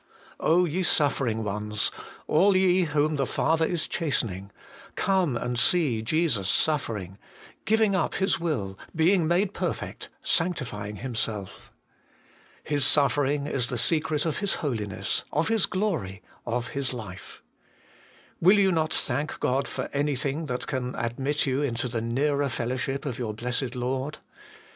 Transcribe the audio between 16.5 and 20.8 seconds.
His Life. Will you not thank God for anything that